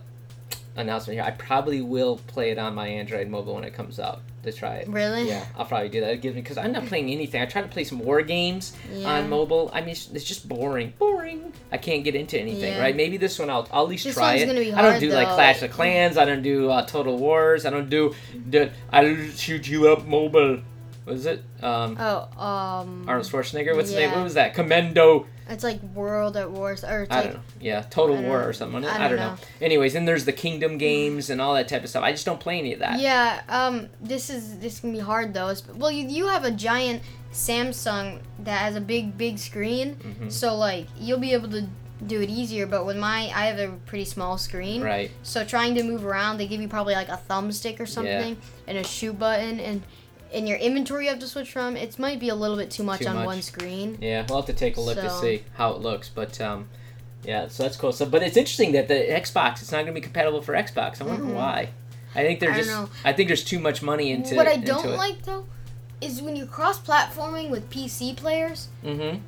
[0.77, 1.25] announcement here.
[1.25, 4.77] I probably will play it on my Android mobile when it comes out to try
[4.77, 4.89] it.
[4.89, 6.11] really Yeah, I'll probably do that.
[6.13, 7.41] It gives me because I'm not playing anything.
[7.43, 9.09] I try to play some war games Yeah.
[9.19, 9.71] on mobile.
[9.73, 10.93] I mean, it's, it's just boring.
[10.99, 11.53] Boring.
[11.73, 12.73] I can't get into anything.
[12.75, 12.81] Yeah.
[12.81, 12.97] Right?
[12.97, 14.47] Maybe this one I'll, I'll at least This try it.
[14.47, 15.29] be I don't hard, do like.
[15.29, 16.17] Clash of Clans.
[16.17, 17.67] I don't do uh, Total Wars.
[17.67, 18.15] I don't do.
[18.49, 20.61] do I'll shoot you up mobile.
[21.05, 21.43] What is it?
[21.63, 23.75] Um, oh um Arnold Schwarzenegger.
[23.75, 24.13] What's the name?
[24.13, 24.55] What was that?
[24.55, 25.27] Commando.
[25.49, 27.41] it's like world at wars or it's I like don't know.
[27.61, 28.47] Yeah, Total War know.
[28.47, 28.85] or something.
[28.85, 29.31] I I don't, know.
[29.31, 29.37] know.
[29.61, 32.05] Anyways, then there's the Kingdom games and all that type of stuff.
[32.05, 33.01] I just don't play any of that.
[33.01, 35.49] Yeah, um, this is this can be hard though.
[35.49, 40.31] It's- Well, you, you have a giant Samsung that has a big big screen, Mhm.
[40.31, 41.67] so like you'll be able to
[42.07, 42.67] do it easier.
[42.67, 45.11] But with my, I have a pretty small screen, Right.
[45.23, 48.37] so trying to move around, they give you probably like a thumbstick or something
[48.67, 49.83] and a shoot button, and
[50.33, 51.77] in your inventory you have to switch from.
[51.77, 53.27] It might be a little bit too much Too on much.
[53.27, 53.99] one screen.
[54.01, 56.69] Yeah, we'll have to take a look to see how it looks, but um,
[57.25, 57.93] yeah, so that's cool.
[57.93, 61.01] So, but it's interesting that the Xbox it's not going to be compatible for Xbox.
[61.01, 61.35] I wonder Mhm.
[61.35, 61.71] why.
[62.15, 62.91] I think they're I just.
[63.05, 64.35] I think there's too much money into.
[64.35, 64.97] what I don't it.
[64.97, 65.47] like though
[66.01, 68.69] is when you're cross-platforming with PC players.
[68.85, 69.19] Mm-hmm.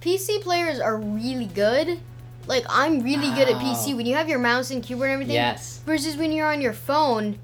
[0.00, 1.98] PC players are really good.
[2.46, 3.96] Like I'm really good at PC.
[3.96, 6.72] When you have your mouse and keyboard and everything, Yes, versus when you're on your
[6.72, 7.38] phone,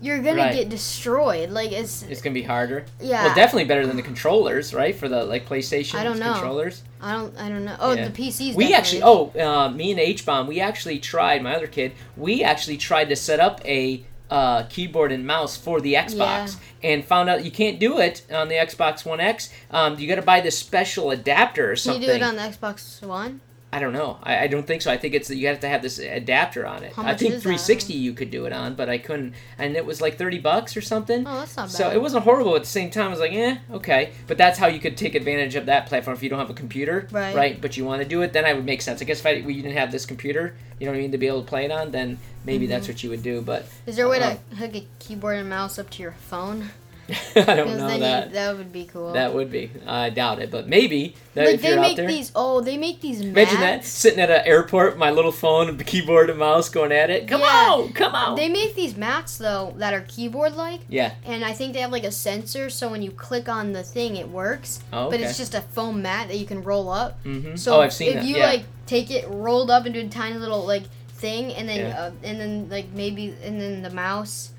[0.00, 0.54] you're gonna Right.
[0.54, 1.50] get destroyed.
[1.50, 2.84] Like it's it's going to be harder.
[3.00, 3.26] yeah.
[3.26, 4.94] Well, definitely better than the controllers, right?
[4.96, 6.32] For the like PlayStation I don't know.
[6.32, 6.82] controllers.
[7.00, 7.76] I don't I don't know.
[7.78, 8.08] Oh, Yeah.
[8.08, 8.54] the PCs.
[8.56, 8.74] We definitely.
[8.74, 11.42] actually, oh, uh, me and H Bomb, we actually tried.
[11.42, 15.80] My other kid, we actually tried to set up a uh, keyboard and mouse for
[15.80, 19.50] the Xbox, and found out you can't do it on the Xbox One X.
[19.72, 22.00] Um, you got to buy this special adapter or something.
[22.00, 23.40] Can you do it on the Xbox One?
[23.72, 24.18] I don't know.
[24.22, 24.90] I, I don't think so.
[24.90, 26.92] I think it's you have to have this adapter on it.
[26.94, 27.42] How I think is that?
[27.42, 30.76] 360 you could do it on, but I couldn't, and it was like 30 bucks
[30.76, 31.24] or something.
[31.26, 31.70] Oh, that's not bad.
[31.72, 33.06] So it wasn't horrible at the same time.
[33.06, 34.12] I was like, eh, okay.
[34.26, 36.54] But that's how you could take advantage of that platform if you don't have a
[36.54, 37.60] computer, Right.
[37.60, 39.00] But you want to do it, then I would make sense.
[39.00, 41.18] I guess if I, we didn't have this computer, you know what I mean, to
[41.18, 42.72] be able to play it on, then maybe Mm-hmm.
[42.72, 43.40] that's what you would do.
[43.40, 46.70] But Is there a way to hook a keyboard and mouse up to your phone?
[47.36, 48.28] I don't know that.
[48.28, 49.12] You, that would be cool.
[49.12, 49.70] that would be.
[49.86, 52.06] I doubt it, but maybe that like if they you're make out there.
[52.08, 52.32] these.
[52.34, 53.20] Oh, they make these.
[53.20, 56.92] Imagine that sitting at an airport, my little phone, and the keyboard and mouse going
[56.92, 57.28] at it.
[57.28, 57.46] Come Yeah.
[57.72, 58.36] on, come on.
[58.36, 61.14] They make these mats though that are keyboard like, yeah.
[61.24, 64.16] and I think they have like a sensor, so when you click on the thing,
[64.16, 64.80] it works.
[64.92, 65.16] Oh, okay.
[65.18, 67.22] But it's just a foam mat that you can roll up.
[67.24, 67.56] mm-hmm.
[67.56, 68.24] So oh, I've seen if that.
[68.24, 68.46] you yeah.
[68.46, 72.00] like take it rolled up into a tiny little like thing, and then Yeah.
[72.00, 74.50] uh, and then like maybe and then the mouse.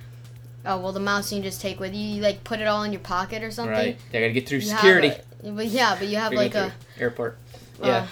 [0.65, 2.01] Oh well, the mouse you can just take with you.
[2.01, 3.71] You like put it all in your pocket or something.
[3.73, 3.97] right.
[4.11, 5.07] They gotta get through You security.
[5.43, 7.37] a- but yeah, but you have like a airport.
[7.81, 8.07] uh, Yeah.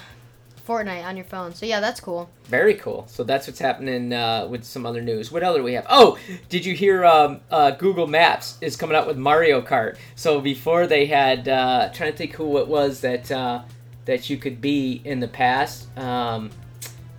[0.66, 1.52] Fortnite on your phone.
[1.54, 2.30] So yeah, that's cool.
[2.44, 3.06] Very cool.
[3.08, 5.32] So that's what's happening uh, with some other news.
[5.32, 5.86] What other do we have?
[5.90, 6.16] Oh,
[6.48, 9.96] did you hear um, uh, Google Maps is coming out with Mario Kart?
[10.14, 13.62] So before they had, uh, trying to think who it was that uh,
[14.04, 15.88] that you could be in the past.
[15.98, 16.50] Um,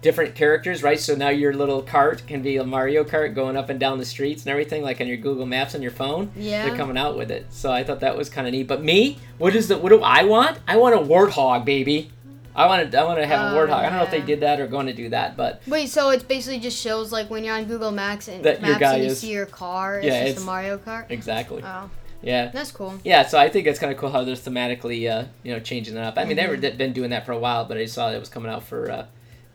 [0.01, 0.99] different characters, right?
[0.99, 4.05] So now your little cart can be a Mario Kart going up and down the
[4.05, 6.31] streets and everything, like on your Google Maps on your phone.
[6.35, 6.65] Yeah.
[6.67, 7.45] They're coming out with it.
[7.51, 8.67] So I thought that was kind of neat.
[8.67, 10.59] But me, what is the what do I want?
[10.67, 12.11] I want a warthog, baby.
[12.53, 13.73] I want to I want to have a Oh, warthog.
[13.75, 16.09] I don't know if they did that or going to do that, but Wait, so
[16.09, 19.09] it basically just shows like when you're on Google Maps and That Maps and you
[19.09, 21.05] is- see your car, it's Yeah, just it's- a Mario Kart.
[21.09, 21.63] exactly.
[21.65, 21.89] Oh,
[22.21, 22.49] Yeah.
[22.51, 22.95] that's cool.
[23.05, 25.95] Yeah, so I think it's kind of cool how they're thematically, uh, you know, changing
[25.95, 26.17] it up.
[26.17, 26.59] I mean, Mm-hmm.
[26.59, 28.91] they've been doing that for a while, but I saw it was coming out for
[28.91, 29.05] uh,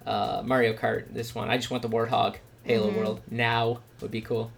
[0.06, 1.04] uh, Mario Kart.
[1.12, 2.96] This one, I just want the Warthog Halo Mhm.
[2.96, 4.50] World now would be cool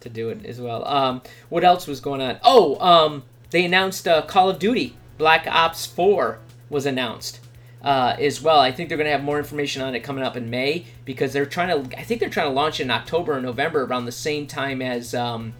[0.00, 0.86] to do it as well.
[0.86, 2.38] Um, what else was going on?
[2.44, 6.38] Oh, um, they announced uh, Call of Duty Black Ops Four
[6.70, 7.40] was announced.
[7.82, 10.36] Uh, as well, I think they're going to have more information on it coming up
[10.36, 11.96] in May because they're trying to.
[11.98, 15.14] I think they're trying to launch in October or November around the same time as
[15.14, 15.52] um,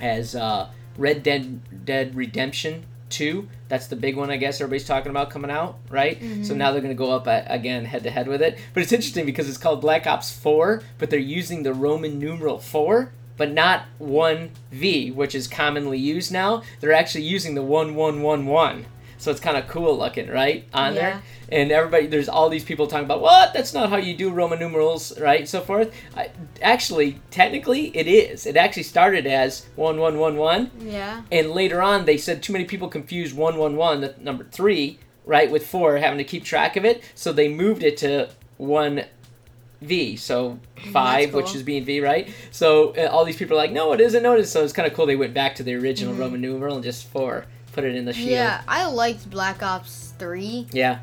[0.00, 2.84] as uh, Red Dead Dead Redemption
[3.14, 3.48] 2.
[3.68, 6.20] That's the big one, I guess everybody's talking about coming out, right?
[6.44, 8.58] So now they're going to go up uh, again head to head with it.
[8.74, 12.58] But it's interesting because it's called Black Ops 4, but they're using the Roman numeral
[12.58, 16.62] 4, but not 1V, which is commonly used now.
[16.80, 18.86] They're actually using the 1111.
[19.24, 20.66] So it's kind of cool looking, right?
[20.74, 21.00] On Yeah.
[21.00, 23.54] there and everybody there's all these people talking about what?
[23.54, 25.94] That's not how you do roman numerals right so forth.
[26.14, 26.28] I,
[26.60, 28.44] actually technically it is.
[28.44, 31.22] It actually started as 1111 Yeah.
[31.32, 35.66] and later on they said too many people confused 111 the number 3 right with
[35.66, 37.02] 4 having to keep track of it.
[37.14, 38.28] So they moved it to
[38.60, 40.58] 1v so
[40.92, 41.40] 5 cool.
[41.40, 42.28] which is being v right?
[42.50, 44.74] So uh, all these people are like no it isn't no it is so it's
[44.74, 47.84] kind of cool they went back to the original roman numeral and just 4 put
[47.84, 50.68] it in the shield Yeah, I liked Black Ops 3.
[50.72, 51.00] yeah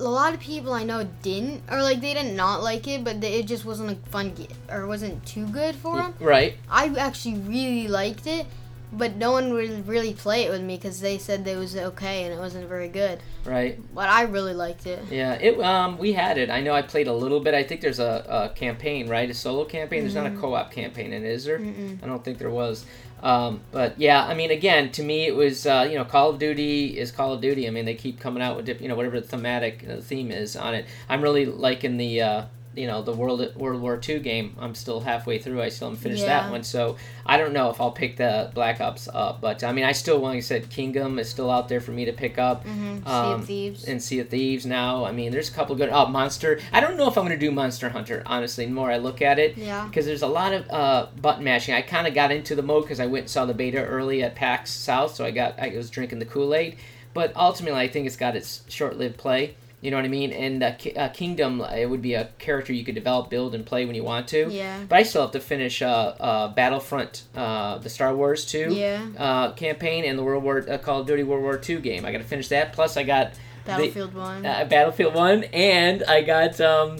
[0.00, 3.20] A lot of people I know didn't, or like they did not like it, but
[3.20, 6.14] they, it just wasn't a fun game, or wasn't too good for them.
[6.18, 8.46] right I actually really liked it,
[8.92, 12.24] but no one would really play it with me because they said it was okay
[12.24, 13.18] and it wasn't very good.
[13.44, 15.00] right But I really liked it.
[15.10, 16.48] Yeah, it um we had it.
[16.48, 17.52] I know I played a little bit.
[17.52, 19.28] I think there's a, a campaign, right?
[19.28, 20.00] A solo campaign.
[20.02, 21.58] There's not a co-op campaign, in it, is there?
[21.58, 22.02] Mm-mm.
[22.02, 22.86] I don't think there was.
[23.22, 26.38] Um, but yeah, I mean, again, to me, it was uh, you know, Call of
[26.38, 27.66] Duty is Call of Duty.
[27.66, 30.56] I mean, they keep coming out with you know whatever the thematic uh, theme is
[30.56, 30.86] on it.
[31.08, 32.44] I'm really liking the uh,
[32.76, 34.54] you know the World World War II game.
[34.58, 35.62] I'm still halfway through.
[35.62, 38.80] I still haven't finished that one, so I don't know if I'll pick the Black
[38.80, 39.40] Ops up.
[39.40, 42.04] But I mean, I still, like I said, Kingdom is still out there for me
[42.04, 42.96] to pick up Mm-hmm.
[42.98, 43.84] Sea Um, of Thieves.
[43.84, 45.04] and Sea of Thieves now.
[45.04, 45.88] I mean, there's a couple good.
[45.90, 46.60] Oh, Monster.
[46.72, 49.22] I don't know if I'm going to do Monster Hunter, honestly, the more I look
[49.22, 49.56] at it.
[49.56, 49.86] yeah.
[49.86, 51.74] Because there's a lot of uh, button mashing.
[51.74, 54.22] I kind of got into the mode because I went and saw the beta early
[54.22, 56.76] at PAX South, so I got I was drinking the Kool Aid.
[57.14, 59.54] But ultimately, I think it's got its short lived play.
[59.86, 60.32] You know what I mean?
[60.32, 63.54] And uh, Ki- uh, Kingdom, uh, it would be a character you could develop, build,
[63.54, 64.48] and play when you want to.
[64.50, 64.80] Yeah.
[64.88, 69.06] But I still have to finish uh, uh, Battlefront, uh, the Star Wars 2 Yeah.
[69.16, 72.04] uh, campaign, and the World War uh, Call of Duty World War 2 game.
[72.04, 72.72] I got to finish that.
[72.72, 74.44] Plus, I got the- Battlefield One.
[74.44, 76.98] uh, Battlefield One, and I got um,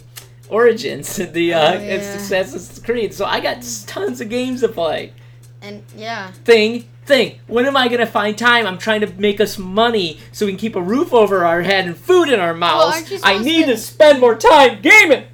[0.49, 1.95] Origins, the uh, Oh, yeah.
[1.95, 3.13] Assassin's Creed.
[3.15, 5.13] So I got tons of games to play.
[5.61, 6.31] and yeah.
[6.45, 7.39] Thing, thing.
[7.47, 8.67] When am I gonna find time?
[8.67, 11.87] I'm trying to make us money so we can keep a roof over our head
[11.87, 13.11] and food in our mouths.
[13.13, 15.25] aren't I need to- to spend more time gaming.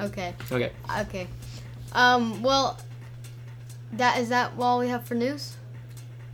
[0.00, 0.34] Okay.
[0.52, 0.70] Okay.
[1.00, 1.26] Okay.
[1.92, 2.42] Um.
[2.42, 2.78] Well.
[3.94, 5.56] That is that all we have for news.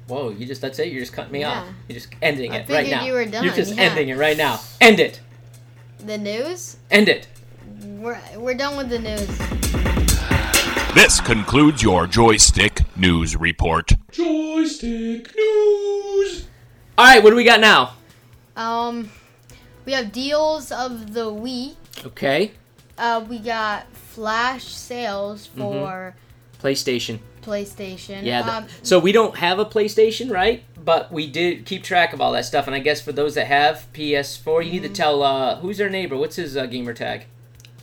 [0.09, 0.89] Whoa, you just that's it.
[0.89, 1.61] You're just cutting me Yeah.
[1.61, 1.67] off.
[1.89, 3.05] You're just ending I it right figured now.
[3.07, 3.83] you were done, You're just yeah.
[3.85, 4.61] ending it right now.
[4.81, 5.21] End it.
[6.05, 6.77] The news.
[6.91, 7.29] End it.
[7.81, 9.29] We're we're done with the news.
[10.95, 13.93] This concludes your joystick news report.
[14.15, 16.47] Joystick news.
[16.97, 17.23] All right.
[17.23, 17.95] What do we got now?
[18.57, 19.11] Um.
[19.85, 21.77] We have deals of the week.
[22.07, 22.53] Okay.
[22.97, 26.15] Uh, we got flash sales for
[26.63, 27.19] PlayStation.
[27.43, 28.19] PlayStation.
[28.19, 28.27] Mm-hmm.
[28.27, 28.43] Yeah.
[28.43, 30.65] th- Um, so we don't have a PlayStation, right?
[30.83, 33.47] But we did keep track of all that stuff, and I guess for those that
[33.49, 34.95] have PS4, you need to Mm-hmm.
[34.95, 36.17] tell uh, who's their neighbor.
[36.17, 37.27] What's his uh, gamer tag?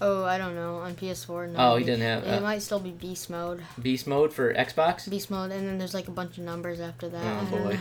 [0.01, 1.51] Oh, I don't know on PS4.
[1.51, 3.61] No, Oh, he didn't have It uh, might still be beast mode.
[3.81, 5.09] Beast mode for Xbox.
[5.09, 7.43] Beast mode, and then there's like a bunch of numbers after that.
[7.43, 7.79] Oh boy,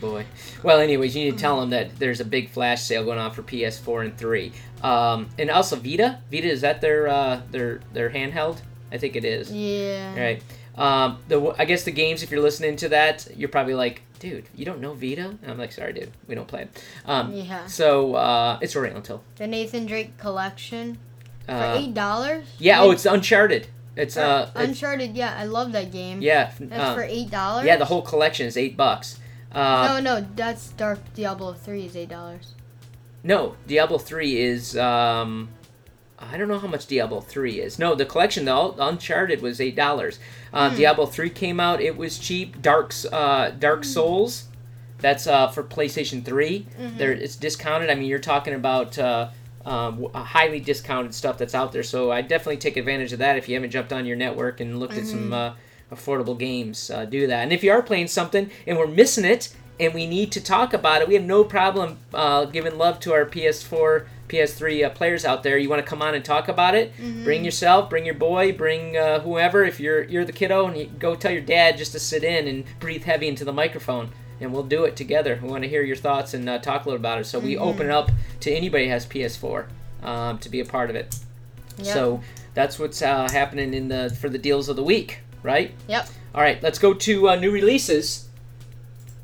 [0.00, 0.26] boy.
[0.62, 3.30] Well, anyways, you need to tell them that there's a big flash sale going on
[3.30, 4.52] for PS4 and 3,
[4.82, 6.18] um, and also Vita.
[6.30, 8.60] Vita is that their uh, their their handheld?
[8.92, 9.52] I think it is.
[9.52, 10.12] Yeah.
[10.16, 10.42] All right.
[10.76, 14.48] Um, the I guess the games, if you're listening to that, you're probably like, dude,
[14.54, 15.36] you don't know Vita?
[15.42, 16.84] And I'm like, sorry, dude, we don't play it.
[17.04, 17.66] Um, Yeah.
[17.66, 19.22] So uh, it's a rental.
[19.36, 20.98] The Nathan Drake collection
[21.46, 22.44] for Uh, eight dollars.
[22.58, 22.80] yeah.
[22.80, 23.66] Oh, it's Uncharted.
[23.96, 25.16] It's uh, it's- Uncharted.
[25.16, 26.22] Yeah, I love that game.
[26.22, 26.50] yeah.
[26.58, 27.66] That's uh, for eight dollars.
[27.66, 29.18] yeah, the whole collection is eight bucks.
[29.52, 32.54] Uh, No, no, that's Dark Diablo three is eight dollars.
[33.22, 34.76] No, Diablo three is.
[34.76, 35.48] Um,
[36.18, 37.78] I don't know how much Diablo three is.
[37.78, 40.18] No, the collection, the All- Uncharted, was eight dollars.
[40.52, 42.62] Uh, Diablo three came out; it was cheap.
[42.62, 44.44] Dark's uh, Dark Souls,
[44.98, 46.66] that's uh, for PlayStation 3
[46.98, 47.88] There, it's discounted.
[47.90, 48.98] I mean, you're talking about.
[48.98, 49.28] Uh,
[49.64, 53.36] um, uh, highly discounted stuff that's out there, so I definitely take advantage of that.
[53.36, 55.54] If you haven't jumped on your network and looked at some uh,
[55.92, 57.42] affordable games, uh, do that.
[57.42, 60.74] And if you are playing something and we're missing it, and we need to talk
[60.74, 65.24] about it, we have no problem uh, giving love to our PS4, PS3 uh, players
[65.24, 65.56] out there.
[65.56, 66.92] You want to come on and talk about it?
[67.24, 69.64] Bring yourself, bring your boy, bring uh, whoever.
[69.64, 72.46] If you're you're the kiddo, and you go tell your dad just to sit in
[72.46, 74.10] and breathe heavy into the microphone.
[74.40, 75.38] And we'll do it together.
[75.42, 77.24] We want to hear your thoughts and uh, talk a little about it.
[77.26, 79.66] So we open it up to anybody who has PS4
[80.02, 81.14] um, to be a part of it.
[81.78, 81.86] Yep.
[81.94, 82.20] So
[82.54, 85.72] that's what's uh, happening in the for the deals of the week, right?
[85.88, 86.08] Yep.
[86.34, 88.28] All right, let's go to uh, new releases.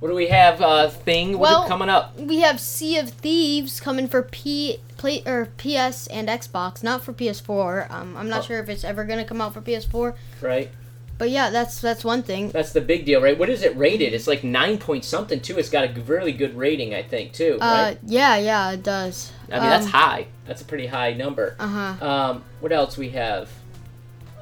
[0.00, 0.60] What do we have?
[0.60, 2.18] Uh, thing Well- coming up?
[2.20, 7.12] We have Sea of Thieves coming for P play or PS and Xbox, not for
[7.12, 7.90] PS4.
[7.90, 8.46] Um, I'm not Oh.
[8.46, 10.70] sure if it's ever gonna come out for PS4, Right,
[11.18, 12.50] but yeah, that's that's one thing.
[12.50, 13.38] that's the big deal, right?
[13.38, 14.12] What is it rated?
[14.14, 15.58] It's like nine point something too.
[15.58, 17.58] It's got a really good rating, I think, too.
[17.60, 17.98] Uh, Right?
[18.06, 19.32] yeah, yeah, it does.
[19.50, 20.26] I mean, that's Um, high.
[20.46, 21.56] That's a pretty high number.
[21.58, 22.06] Uh huh.
[22.08, 23.50] Um, what else we have?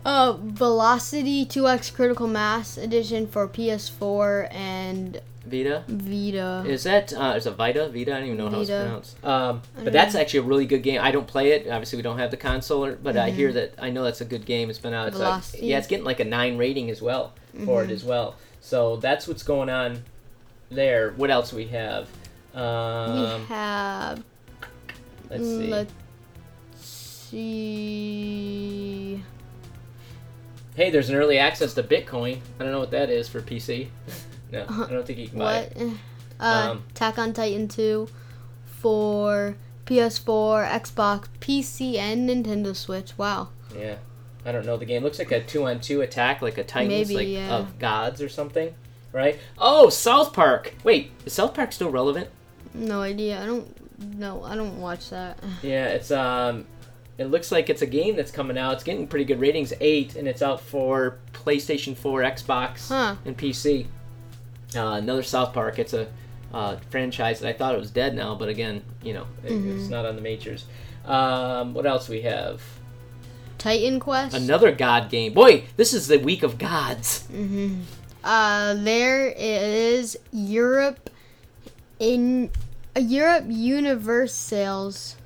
[0.05, 5.85] Uh, Velocity 2X Critical Mass Edition for PS4 and Vita.
[5.89, 6.65] Vita.
[6.67, 7.89] Is that uh, is it Vita?
[7.89, 8.13] Vita?
[8.13, 8.83] I don't even know how it's Vita.
[8.83, 9.25] pronounced.
[9.25, 11.01] Um, but that's actually a really good game.
[11.03, 11.69] I don't play it.
[11.69, 14.47] Obviously, we don't have the console, but I hear that I know that's a good
[14.47, 14.71] game.
[14.71, 15.09] It's been out.
[15.09, 17.33] It's like, yeah, it's getting like a nine rating as well
[17.65, 18.37] for it as well.
[18.61, 20.03] So that's what's going on
[20.71, 21.13] there.
[21.13, 22.09] What else we have?
[22.55, 24.25] Um, we have.
[25.29, 25.67] let's see.
[25.67, 25.93] Let's
[27.35, 29.23] see.
[30.77, 32.39] Hey, there's an early access to Bitcoin.
[32.59, 33.89] I don't know what that is for PC.
[34.55, 35.73] no, I don't think you can buy What?
[35.77, 35.93] it.
[36.41, 38.09] Uh, Um, Attack on Titan 2
[38.67, 43.17] for PS4, Xbox, PC, and Nintendo Switch.
[43.19, 43.49] Wow.
[43.77, 43.97] Yeah,
[44.45, 45.03] I don't know the game.
[45.03, 47.57] Looks like a two-on-two attack, like a Titans, Maybe, like yeah.
[47.57, 48.75] of gods or something,
[49.13, 49.39] right?
[49.59, 50.75] Oh, South Park.
[50.85, 52.29] Wait, is South Park still relevant?
[52.73, 53.43] No idea.
[53.43, 54.19] I don't.
[54.19, 55.39] No, I don't watch that.
[55.63, 56.67] Yeah, it's um,
[57.17, 58.75] it looks like it's a game that's coming out.
[58.75, 63.15] It's getting pretty good ratings, eight, and it's out for PlayStation 4, Xbox, Huh.
[63.25, 63.87] and PC.
[64.77, 65.79] Uh, another South Park.
[65.79, 66.09] It's a
[66.53, 69.89] uh, franchise that I thought it was dead now, but again, you know, it, it's
[69.89, 70.67] not on the majors.
[71.05, 72.63] Um, what else we have?
[73.59, 74.35] Titan Quest.
[74.37, 75.33] Another God game.
[75.35, 77.27] Boy, this is the week of gods.
[78.23, 81.11] Uh, there is Europe
[81.99, 82.51] in
[82.97, 85.17] uh, Europe Universe sales.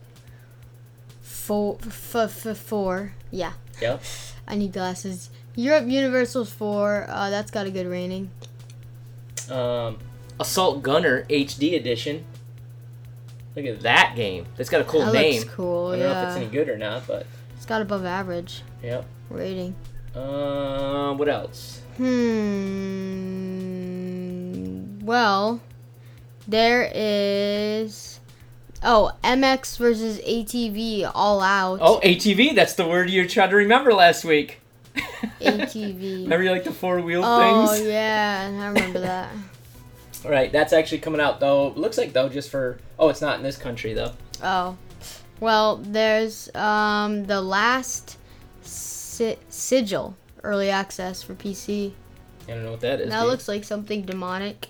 [1.20, 3.12] for f- f- four.
[3.30, 4.02] Yeah, Yep.
[4.46, 5.30] I need glasses.
[5.56, 7.06] Europe Universal's four.
[7.08, 8.30] Uh, that's got a good rating.
[9.50, 9.98] Um,
[10.40, 12.24] Assault Gunner HD edition.
[13.56, 14.46] Look at that game.
[14.56, 15.40] It's got a cool that name.
[15.40, 15.88] looks cool.
[15.88, 19.04] I don't know if it's any good or not, but it's got above average yep.
[19.30, 19.74] rating.
[20.14, 21.82] Uh, what else?
[21.96, 22.28] Hmm.
[25.04, 25.60] Well,
[26.46, 28.20] there is.
[28.82, 31.80] Oh, MX versus ATV All Out.
[31.82, 32.54] Oh, ATV.
[32.54, 34.60] That's the word you tried to remember last week.
[35.40, 36.22] ATV.
[36.22, 37.80] Remember you like the four wheel Oh things?
[37.80, 39.30] Oh yeah, I remember that.
[40.24, 41.68] All right, that's actually coming out though.
[41.70, 42.78] Looks like though just for.
[42.98, 44.12] Oh, it's not in this country though.
[44.42, 44.76] Oh,
[45.40, 48.18] well, there's um the last
[48.62, 51.92] si- sigil early access for PC.
[52.48, 53.10] I don't know what that is.
[53.10, 53.28] That dude.
[53.30, 54.68] looks like something demonic.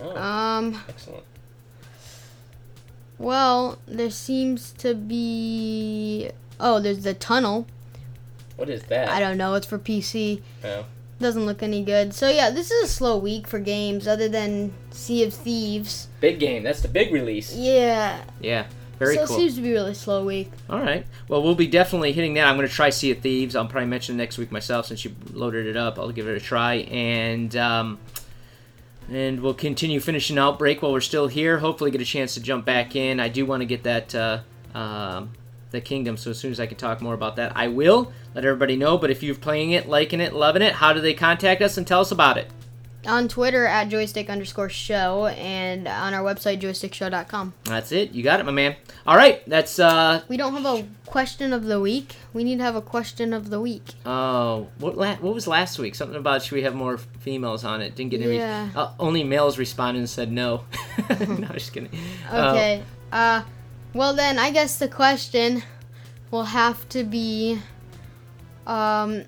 [0.00, 1.22] Oh, Um, excellent.
[3.18, 6.30] well, there seems to be.
[6.58, 7.66] Oh, there's the tunnel.
[8.62, 9.08] What is that?
[9.08, 9.54] I don't know.
[9.54, 10.40] It's for PC.
[10.62, 10.84] Oh.
[11.18, 12.14] Doesn't look any good.
[12.14, 16.06] So yeah, this is a slow week for games other than Sea of Thieves.
[16.20, 16.62] Big game.
[16.62, 17.52] That's the big release.
[17.56, 18.22] Yeah.
[18.40, 18.66] Yeah.
[19.00, 19.34] Very so cool.
[19.34, 20.52] it seems to be a really slow week.
[20.70, 21.04] All right.
[21.26, 22.46] Well, we'll be definitely hitting that.
[22.46, 23.56] I'm going to try Sea of Thieves.
[23.56, 25.98] I'll probably mention it next week myself since you loaded it up.
[25.98, 27.98] I'll give it a try, and um,
[29.10, 31.58] and we'll continue finishing Outbreak while we're still here.
[31.58, 33.18] Hopefully, get a chance to jump back in.
[33.18, 34.38] I do want to get that uh,
[34.72, 35.32] um,
[35.72, 36.16] the Kingdom.
[36.16, 38.96] So as soon as I can talk more about that, I will let everybody know.
[38.98, 41.86] But if you're playing it, liking it, loving it, how do they contact us and
[41.86, 42.48] tell us about it?
[43.04, 47.52] On Twitter at joystick underscore show and on our website joystickshow.com.
[47.64, 48.12] That's it.
[48.12, 48.76] You got it, my man.
[49.04, 49.42] All right.
[49.48, 52.14] That's uh We don't have a question of the week.
[52.32, 53.82] We need to have a question of the week.
[54.06, 55.96] Oh, what la- what was last week?
[55.96, 57.96] Something about should we have more females on it?
[57.96, 58.36] Didn't get any.
[58.36, 58.68] Yeah.
[58.76, 60.64] Uh, only males responded and said no.
[61.10, 61.90] no, I'm just kidding.
[62.30, 62.82] Uh, Okay.
[63.10, 63.42] Uh,
[63.94, 65.62] well then, I guess the question
[66.30, 67.60] will have to be,
[68.66, 69.24] um,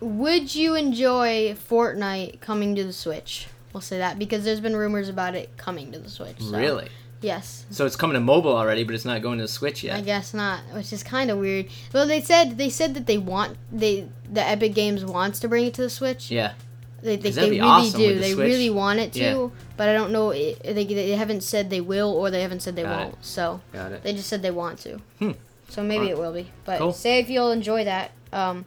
[0.00, 3.46] would you enjoy Fortnite coming to the Switch?
[3.72, 6.40] We'll say that because there's been rumors about it coming to the Switch.
[6.40, 6.88] so- really?
[7.22, 7.66] Yes.
[7.70, 9.96] So it's coming to mobile already, but it's not going to the Switch yet.
[9.96, 11.66] I guess not, which is kind of weird.
[11.92, 15.66] Well, they said they said that they want they the Epic Games wants to bring
[15.66, 16.30] it to the Switch.
[16.30, 16.52] Yeah.
[17.02, 18.14] They, they, really awesome do.
[18.14, 18.46] the They Switch.
[18.46, 19.48] really want it to, Yeah.
[19.76, 20.32] but I don't know.
[20.32, 23.24] they, they haven't said they will or they haven't said they Got won't.
[23.24, 24.02] So it.
[24.02, 25.00] they just said they want to.
[25.18, 25.32] Hmm.
[25.68, 26.10] So maybe Alright.
[26.12, 26.50] it will be.
[26.64, 26.92] But Cool.
[26.92, 28.10] say if you'll enjoy that.
[28.32, 28.64] Um,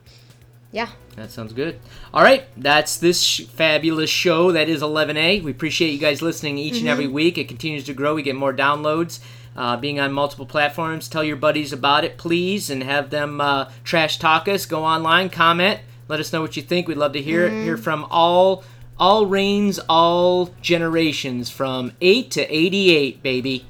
[0.71, 0.87] yeah.
[1.15, 1.79] That sounds good.
[2.13, 4.51] All right, that's this sh- fabulous show.
[4.51, 5.43] That is 11A.
[5.43, 7.37] We appreciate you guys listening each and every week.
[7.37, 8.15] It continues to grow.
[8.15, 9.19] We get more downloads.
[9.55, 13.69] Uh, being on multiple platforms, tell your buddies about it, please, and have them uh,
[13.83, 14.65] trash talk us.
[14.65, 15.79] Go online, comment,
[16.13, 16.87] let us know what you think.
[16.87, 17.51] We'd love to hear it.
[17.63, 18.63] Hear from all
[18.99, 23.65] all reigns, all generations, from eight to eighty-eight, baby.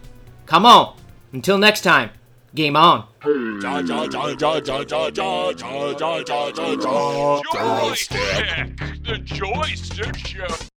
[0.46, 0.98] Come on.
[1.32, 2.10] Until next time,
[2.54, 3.08] game on.
[7.54, 10.73] Joystick, the joystick show.